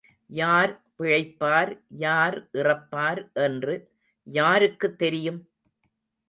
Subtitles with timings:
[0.29, 1.71] யார் பிழைப்பார்
[1.99, 3.75] யார் இறப்பார் என்று
[4.27, 5.39] யாருக்குத் தெரியும்?